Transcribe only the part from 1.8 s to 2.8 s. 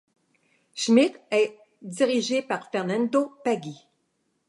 dirigée par